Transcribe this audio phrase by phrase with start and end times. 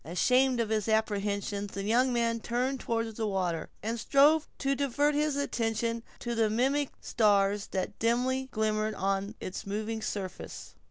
[0.03, 5.13] Ashamed of his apprehensions, the young man turned toward the water, and strove to divert
[5.13, 10.73] his attention to the mimic stars that dimly glimmered on its moving surface.